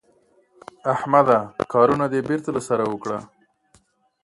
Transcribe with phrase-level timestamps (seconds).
[0.93, 1.39] احمده
[1.73, 3.19] کارونه دې بېرته له سره وکړه.